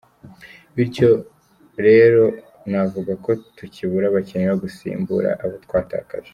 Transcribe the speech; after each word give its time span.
Bityo 0.75 1.09
rweo 1.77 2.25
navuga 2.71 3.13
ko 3.23 3.31
tukibura 3.57 4.05
abakinnyi 4.07 4.45
bo 4.51 4.57
gusimbura 4.63 5.29
abo 5.43 5.55
twatakaje”. 5.67 6.29